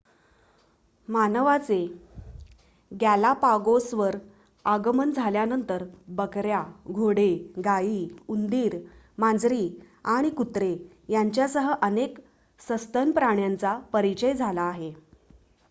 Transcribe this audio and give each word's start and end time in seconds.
मानवाचे 1.07 1.75
गॅलापागोसवर 2.91 4.15
आगमन 4.65 5.11
झाल्यानंतर 5.13 5.83
बकऱ्या 6.15 6.63
घोडे 6.89 7.27
गायी 7.65 8.07
उंदीर 8.27 8.77
मांजरी 9.17 9.67
आणि 10.15 10.29
कुत्रे 10.37 10.75
यांच्यासह 11.09 11.71
अनेक 11.81 12.17
सस्तन 12.61 13.11
प्राण्यांचा 13.11 13.77
परिचय 13.93 14.33
झाला 14.33 14.61
आहे 14.63 14.91